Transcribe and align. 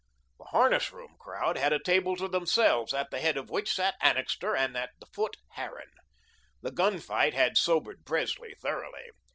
The 0.39 0.45
harness 0.45 0.91
room 0.91 1.15
crowd 1.19 1.59
had 1.59 1.71
a 1.71 1.77
table 1.77 2.15
to 2.15 2.27
themselves, 2.27 2.91
at 2.91 3.11
the 3.11 3.19
head 3.19 3.37
of 3.37 3.51
which 3.51 3.71
sat 3.71 3.93
Annixter 4.01 4.55
and 4.55 4.75
at 4.75 4.89
the 4.99 5.05
foot 5.05 5.37
Harran. 5.49 5.91
The 6.63 6.71
gun 6.71 6.97
fight 6.97 7.35
had 7.35 7.55
sobered 7.55 8.03
Presley 8.03 8.55
thoroughly. 8.55 9.11